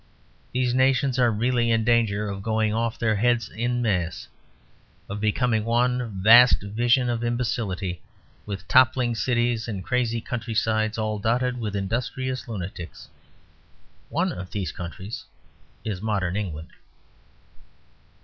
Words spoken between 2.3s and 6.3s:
going off their heads en masse; of becoming one